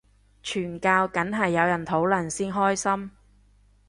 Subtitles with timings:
[0.43, 3.11] 傳教梗係有人討論先開心